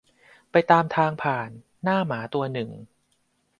[0.51, 1.49] ไปตามทางผ่าน
[1.83, 2.69] หน้าหมาตัวหนึ่ง